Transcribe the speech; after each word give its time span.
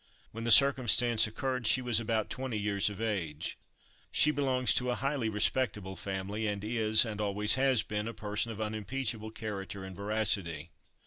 When 0.31 0.45
the 0.45 0.49
circumstance 0.51 1.27
occurred, 1.27 1.67
she 1.67 1.79
was 1.79 1.99
about 1.99 2.31
twenty 2.31 2.57
years 2.57 2.89
of 2.89 2.99
age. 2.99 3.59
She 4.11 4.31
belongs 4.31 4.73
to 4.73 4.89
a 4.89 4.95
highly 4.95 5.29
respectable 5.29 5.95
family, 5.95 6.47
and 6.47 6.63
is, 6.63 7.05
and 7.05 7.21
always 7.21 7.53
has 7.53 7.83
been, 7.83 8.07
a 8.07 8.13
person 8.15 8.51
of 8.51 8.59
unimpeachable 8.59 9.29
character 9.29 9.83
and 9.83 9.95
veracity. 9.95 10.71